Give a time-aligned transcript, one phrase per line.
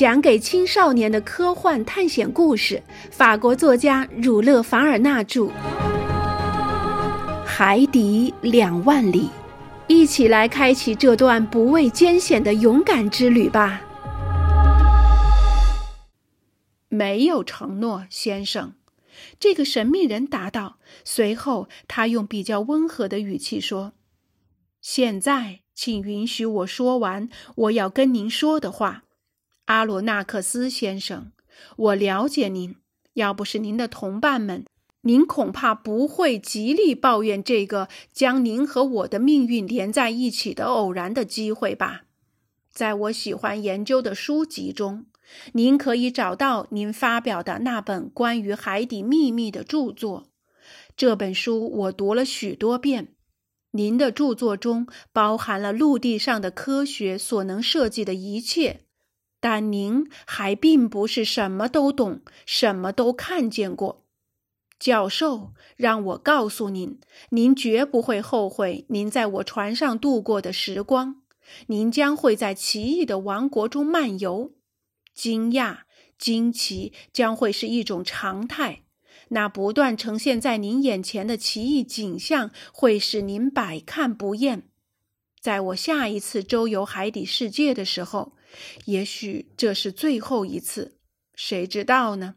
[0.00, 5.42] 讲给青少年的科幻探险故事，法国作家儒勒·凡尔纳著，
[7.44, 9.24] 《海底两万里》，
[9.88, 13.82] 一起来开启这段不畏艰险的勇敢之旅吧。
[16.88, 18.72] 没有承诺，先生。
[19.38, 20.78] 这个神秘人答道。
[21.04, 23.92] 随后，他用比较温和的语气说
[24.80, 29.02] ：“现在，请允许我说完我要跟您说的话。”
[29.70, 31.30] 阿罗纳克斯先生，
[31.76, 32.74] 我了解您。
[33.12, 34.64] 要不是您的同伴们，
[35.02, 42.02] 您恐怕不会极力抱怨这个将您和我的命运连在一起的偶然的机会吧。
[42.72, 45.06] 在我喜欢研究的书籍中，
[45.52, 50.30] 您可以找到您发表的那本关于海底秘密的著作。
[50.96, 53.14] 这本书我读了许多遍。
[53.70, 58.80] 您的著作中包含了陆地上的科学所能设计的一切。
[59.42, 64.04] 但您还并不是什么都懂，什么都看见过，
[64.78, 65.54] 教授。
[65.76, 71.22] 让我告诉您，您绝不会后悔您在我船上度过的时光。
[71.68, 74.52] 您将会在奇异的王国中漫游，
[75.14, 75.78] 惊讶、
[76.18, 78.82] 惊奇将会是一种常态。
[79.28, 84.68] 那不断呈现在您眼前的奇异景象会使您百看不厌。
[85.40, 88.34] 在我下一次周游海底世界的时候。
[88.84, 90.96] 也许这是最后一次，
[91.34, 92.36] 谁知道呢？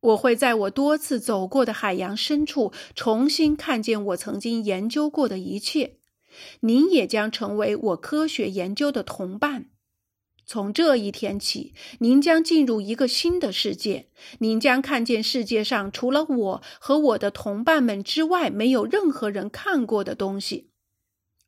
[0.00, 5.96] 我会在我多次走过的海洋深处重新看见我曾经研究过的一切。
[6.60, 9.70] 您也将成为我科学研究的同伴。
[10.46, 14.08] 从这一天起，您将进入一个新的世界。
[14.38, 20.67] 您将看见世界上除了我和我的同伴们之外，没有任何人看过的东西。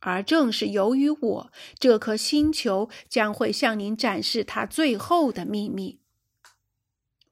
[0.00, 6.00] 而正是由于我，这颗星球将会向您展示它最后的秘密。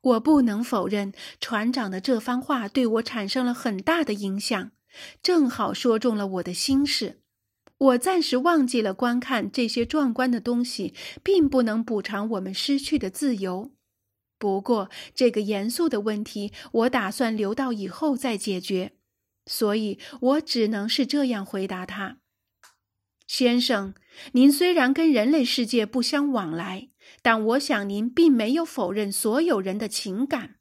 [0.02, 4.70] 我不能否认，船长的这番话对我产生了很大的影响，
[5.22, 7.20] 正好说中了我的心事。
[7.78, 13.72] 我暂时忘记了观看这些壮观的东西，并不能补偿我们失去的自由。
[14.38, 18.92] 不过，这个严肃的问题，我打算留到以后再解决，
[19.46, 22.18] 所以我只能是这样回答他。
[23.26, 23.94] 先生，
[24.32, 26.90] 您虽然跟人类世界不相往来，
[27.22, 30.56] 但我想您并没有否认所有人的情感。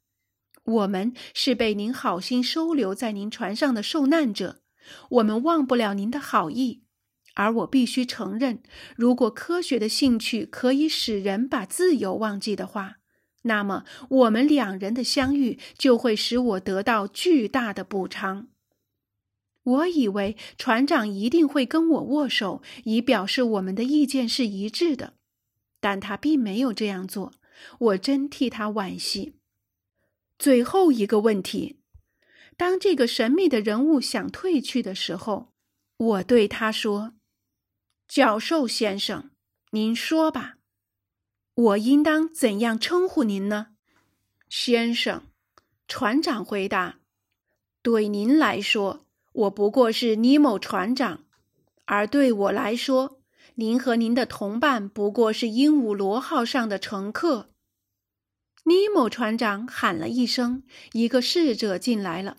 [0.64, 4.62] 我们是被您好心收留在您船上的受难者，
[5.10, 6.82] 我们忘不了您的好意。
[7.34, 8.62] 而我必须承认，
[8.96, 12.96] 如果科学的兴趣可以使人把自由忘记的话，
[13.42, 18.48] 那么我们两人的相遇就会使我得到巨大的补偿。
[19.66, 25.14] 我以为船长一定会跟我握手，以表示我们的意见是一致的，
[25.80, 27.32] 但他并没有这样做。
[27.80, 29.34] 我真替他惋惜。
[30.38, 31.80] 最后一个问题：
[32.56, 35.52] 当这个神秘的人物想退去的时候，
[35.96, 37.14] 我对他说
[38.06, 39.30] ：“教授先生，
[39.72, 40.58] 您说吧，
[41.54, 43.68] 我应当怎样称呼您呢？”
[44.48, 45.24] 先生，
[45.88, 47.00] 船长回答
[47.82, 49.02] ：“对您来说。”
[49.36, 51.24] 我不过是尼莫船长，
[51.84, 53.20] 而对我来说，
[53.56, 57.50] 您和您的同伴不过是鹦鹉螺号上的乘客。
[58.64, 62.38] 尼莫船长喊了一声，一个侍者进来了。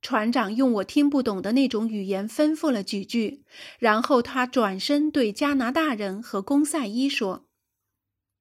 [0.00, 3.44] 船长用我听不懂的那种语言吩咐了几句，
[3.78, 7.44] 然后他转身对加拿大人和公赛伊说：“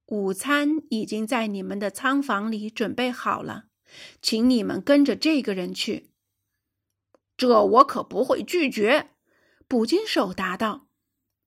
[0.07, 3.65] 午餐已经在你们的仓房里准备好了，
[4.21, 6.05] 请你们跟着这个人去。”
[7.39, 9.11] 这我可不会拒绝，
[9.65, 10.87] 捕鲸手答道。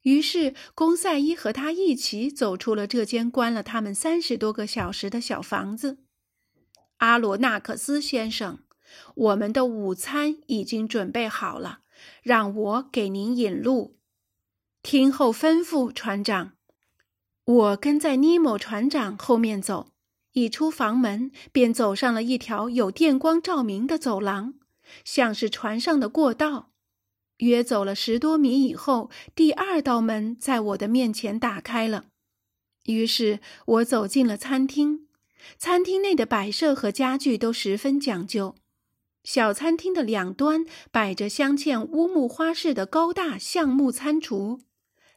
[0.01, 5.99] 于是，公赛伊和他一起走出了这间关了他们三十多个小时的小房子。
[6.97, 8.61] 阿罗纳克斯先生，
[9.15, 11.81] 我们的午餐已经准备好了，
[12.23, 13.99] 让我给您引路。
[14.83, 16.53] 听候吩咐，船长。
[17.45, 19.93] 我跟在尼莫船长后面走，
[20.33, 24.55] 一出房门，便走上了一条有电光照明的走廊。
[25.05, 26.71] 像是船上的过道，
[27.39, 32.07] 约走了十多米以后，第二道门在我的面前打开了。
[32.85, 35.07] 于是我走进了餐厅。
[35.59, 38.55] 餐厅内的摆设和家具都十分讲究。
[39.25, 44.61] 小餐厅的两端摆着镶嵌乌木花式的高大橡木餐厨，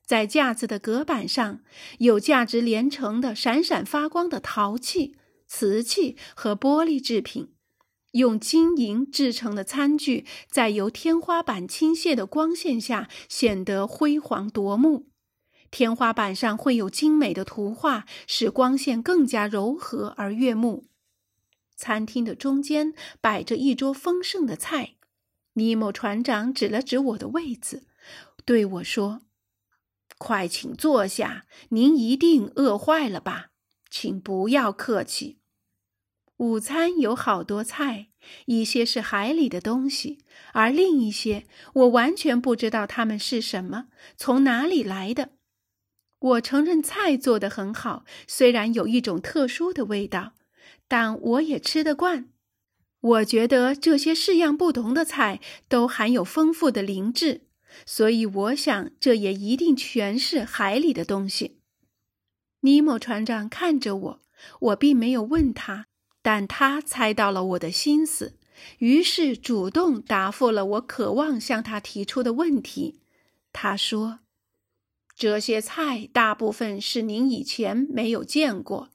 [0.06, 1.62] 在架子的隔板上
[1.98, 5.16] 有价值连城的闪闪发光的陶器、
[5.48, 7.55] 瓷器和玻璃制品。
[8.16, 15.08] 用金银制成的餐具，在由天花板倾泻的光线下显得辉煌夺目。
[15.70, 20.86] 天花板上会有精美的图画，使光线更加柔和而悦目。
[21.76, 24.96] 餐厅的中间摆着一桌丰盛的菜。
[25.56, 27.84] 尼莫船长指了指我的位子，
[28.46, 29.24] 对我说
[30.18, 33.48] ：“快请坐下，您一定饿坏了吧？
[33.90, 35.40] 请不要客气。
[36.38, 38.08] 午餐有好多菜，
[38.46, 40.20] 一些是海里的东西，
[40.54, 43.88] 而另一些我完全不知道它们是什么，
[44.18, 45.30] 从哪里来的。
[46.20, 50.34] 我承认菜做得很好，虽然有一种特殊的味道，
[50.88, 52.30] 但我也吃得惯。”
[53.00, 55.40] 我觉得这些式样不同的菜
[55.70, 57.42] 都含有丰富的灵质，
[57.86, 61.60] 所以我想这也一定全是海里的东西。
[62.62, 64.22] 尼莫船长看着我，
[64.60, 65.86] 我并没有问他，
[66.26, 68.34] 但他猜到了我的心思，
[68.80, 73.00] 于是主动答复了我渴望向他提出的问题。
[73.54, 74.22] 他说
[75.16, 78.90] ：“这些菜大部分是您以前没有见过。”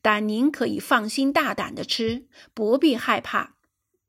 [0.00, 2.24] 但您可以放心大胆的吃，
[2.54, 3.56] 不必害怕。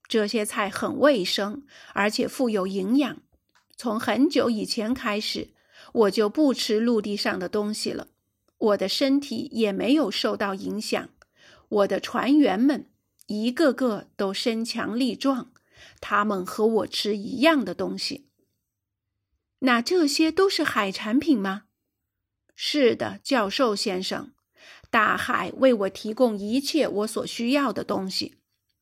[0.07, 1.63] 这些菜很卫生，
[1.94, 3.17] 而且富有营养。
[3.75, 5.50] 从很久以前开始，
[5.91, 8.07] 我就不吃陆地上的东西了。
[8.57, 11.09] 我的身体也没有受到影响。
[11.71, 12.88] 我的船员们
[13.27, 15.51] 一个个都身强力壮，
[16.01, 18.27] 他们和我吃一样的东西。
[19.59, 21.63] 那这些都是海产品吗？
[22.56, 24.31] 是的，教授先生。
[24.89, 28.35] 大海为我提供一切我所需要的东西。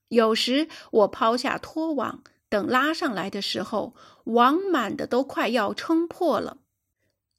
[0.07, 3.93] 有时我抛下拖网，等拉上来的时候，
[4.23, 6.57] 网满的都快要撑破了。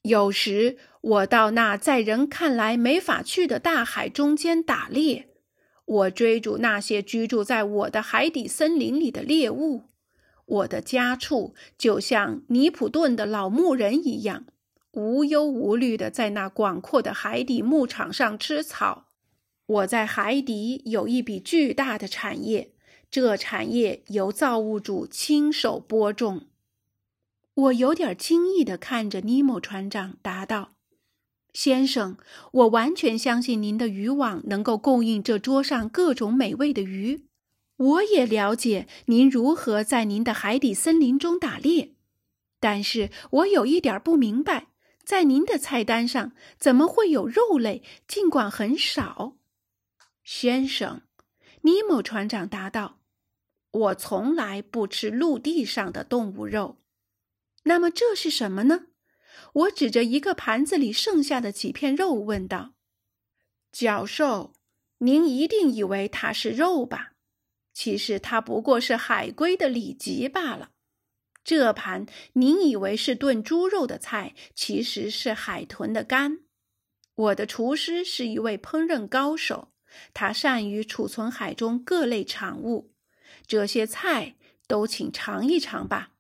[0.03, 5.30] 有时我到那在人看来没法去的大海中间打猎，
[5.91, 9.89] 我追逐那些居住在我的海底森林里的猎物。
[10.47, 14.47] 我的家畜就像尼普顿的老牧人一样。
[14.93, 19.07] 无忧无虑的在那广阔的海底牧场上吃草。
[19.67, 22.73] 我在海底有一笔巨大的产业，
[23.09, 26.47] 这产业由造物主亲手播种。
[27.55, 30.73] 我有点惊异的看着尼莫船长，答道
[31.53, 32.17] ：“先生，
[32.53, 37.27] 我完全相信您的渔网能够供应这桌上各种美味的鱼。
[37.77, 41.95] 我也了解您如何在您的海底森林中打猎，
[42.59, 44.69] 但是我有一点不明白。”
[45.03, 47.83] 在您的菜单上怎么会有肉类？
[48.07, 49.35] 尽管很少，
[50.23, 51.03] 先生，
[51.63, 53.01] 尼莫船长答道
[53.73, 56.77] ：“我从来不吃陆地上的动物肉。”
[57.65, 58.83] 那么这是什么呢？
[59.53, 62.75] 我指着一个盘子里剩下的几片肉问道
[63.73, 64.53] ：“教授，
[64.99, 67.13] 您一定以为它是肉吧？
[67.73, 70.71] 其实它不过是海龟的里脊罢了。”
[71.43, 76.41] 这盘您以为是炖猪肉的菜，其实是海豚的肝。
[77.15, 79.73] 我的厨师是一位烹饪高手，
[80.13, 82.93] 他善于储存海中各类产物。
[83.47, 84.37] 这些菜
[84.67, 86.13] 都请尝一尝吧。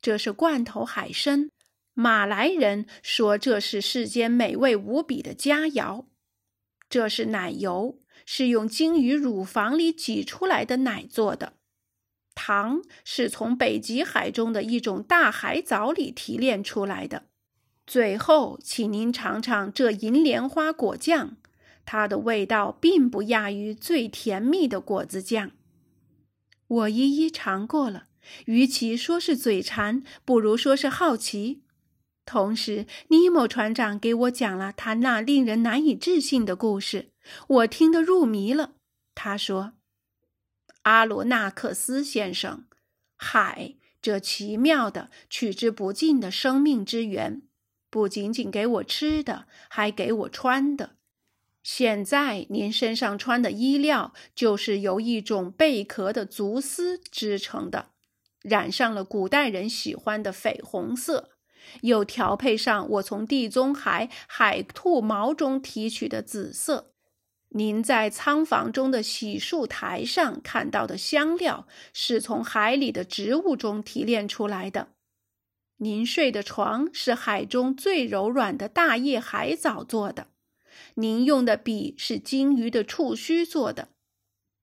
[0.00, 1.50] 这是罐头海参，
[1.94, 6.06] 马来人说这是世间美味无比的佳肴。
[6.88, 11.54] 这是奶油，是用鲸鱼乳房里挤出来的奶做的。
[12.34, 17.24] 糖是从北极海中的一种大海藻里提炼出来的。
[17.86, 21.36] 最后，请您尝尝这银莲花果酱，
[21.84, 25.50] 它的味道并不亚于最甜蜜的果子酱。
[26.68, 28.06] 我一一尝过了，
[28.46, 31.61] 与其说是嘴馋，不如说是好奇。
[32.24, 37.10] 同时，尼莫船长给我讲了他那令人难以置信的故事，
[37.48, 38.72] 我听得入迷了。
[39.14, 39.74] 他说。
[40.82, 42.64] 阿罗纳克斯先生，
[43.16, 47.42] 海这奇妙的、取之不尽的生命之源，
[47.88, 50.96] 不仅仅给我吃的，还给我穿的。
[51.62, 57.90] 现在您身上穿的衣料，就是由一种贝壳的足丝织成的，
[58.42, 61.30] 染上了古代人喜欢的绯红色，
[61.80, 66.92] 又调配上我从地中海海兔毛中提取的紫色。
[67.54, 74.88] 您在仓房中的洗漱台上看到的香料，是从海里的植物中提炼出来的。
[75.78, 80.28] 您睡的床是海中最柔软的大叶海藻做的。
[80.94, 83.88] 您用的笔是鲸鱼的触须做的。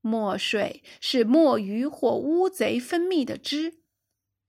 [0.02, 3.80] 墨水是墨鱼或乌贼分泌的汁。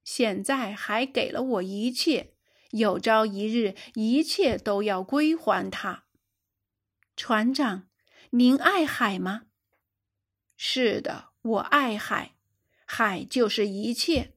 [0.05, 2.35] 现在还给了我一切，
[2.70, 6.04] 有朝一日，一切都要归还他。
[7.16, 7.88] 船长。
[8.32, 9.42] 您爱海吗？
[10.56, 12.36] 是的，我爱海，
[12.84, 14.34] 海就是一切。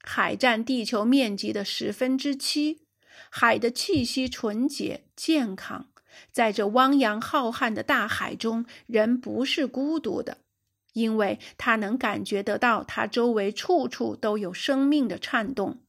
[0.00, 2.86] 海占地球面积的十分之七，
[3.30, 5.90] 海的气息纯洁健康，
[6.32, 10.38] 在这汪洋浩瀚的大海中，人不是孤独的，
[10.94, 15.82] 因为他能感觉得到，他周围处处都有生命的颤动。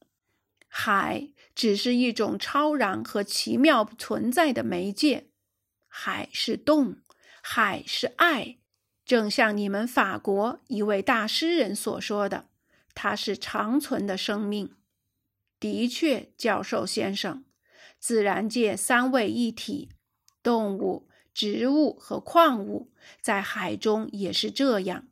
[0.68, 1.30] 海
[1.60, 5.26] 只是一种超然和奇妙存在的媒介，
[5.88, 6.96] 海是动，
[7.42, 8.56] 海是爱，
[9.04, 12.46] 正像你们法国一位大诗人所说的，
[12.94, 14.74] 它是长存的生命。
[15.58, 17.44] 的确，教授先生，
[17.98, 19.90] 自然界三位一体，
[20.42, 22.90] 动物、植物和矿物
[23.20, 25.08] 在海中也是这样。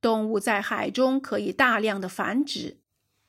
[0.00, 2.83] 动物在海中可以大量的繁殖。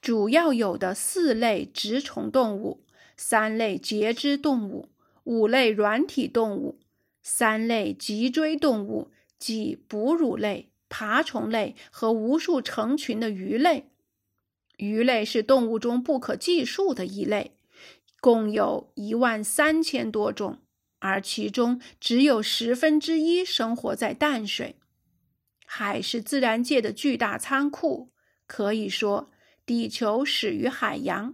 [0.06, 2.86] 主要有的四类植虫动物，
[3.18, 4.90] 三类节肢动物，
[5.24, 6.78] 五类软体动物，
[7.24, 9.10] 三类脊椎动物，
[9.40, 13.90] 即哺乳类、爬虫类和无数成群的鱼类。
[14.78, 17.56] 鱼类是动物中不可计数的一类，
[18.22, 20.60] 共有一万三千多种，
[21.00, 24.76] 而其中只有十分之一生活在淡水。
[25.66, 28.12] 海是自然界的巨大仓库，
[28.46, 29.32] 可以说。
[29.65, 31.34] 地球始于海洋，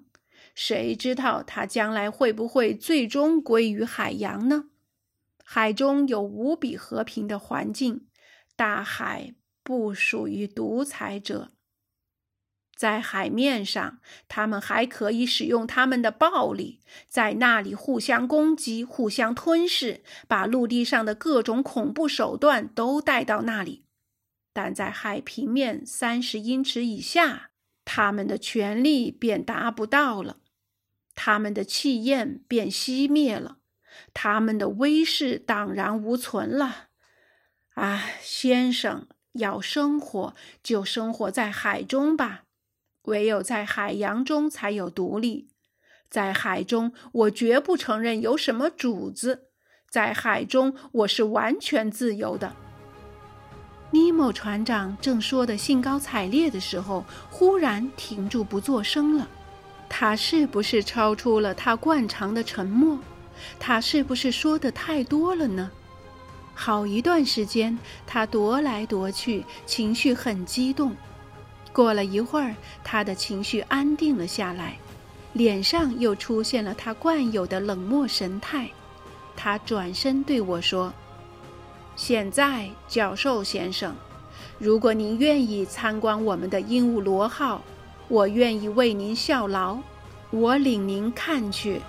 [0.55, 4.69] 谁知道它将来会不会最终归于海洋呢？
[5.43, 8.07] 海中有无比和平的环境，
[8.55, 11.51] 大海不属于独裁者。
[12.73, 23.85] 在海面上，他们还可以使用他们的暴力，在那里互相攻击、互相吞噬，把陆地上的各种恐怖手段都带到那里。
[24.53, 27.50] 但在海平面三十英尺以下。
[27.83, 30.38] 他们的权力便达不到了，
[31.15, 33.57] 他们的气焰便熄灭了，
[34.13, 36.89] 他们的威势荡然无存了。
[37.73, 42.43] 啊，先生，要生活就生活在海中吧，
[43.03, 45.50] 唯有在海洋中才有独立。
[46.09, 49.47] 在海中，我绝不承认有什么主子，
[49.89, 52.55] 在海中我是完全自由的。
[54.12, 59.25] 尼莫船长正说得兴高采烈的时候，忽然停住不作声了。
[59.88, 63.00] 他是不是超出了他惯常的沉默？
[63.58, 65.72] 他是不是说的太多了呢？
[66.53, 70.94] 好一段时间，他踱来踱去，情绪很激动。
[71.72, 72.53] 过了一会儿，
[72.84, 74.77] 他的情绪安定了下来，
[75.32, 78.70] 脸上又出现了他惯有的冷漠神态。
[79.38, 80.94] 他转身对我说。
[82.03, 83.96] 现在，教授先生，
[84.58, 87.62] 如果您愿意参观我们的鹦鹉螺号，
[88.08, 89.77] 我愿意为您效劳。
[90.31, 91.79] 我领您看去。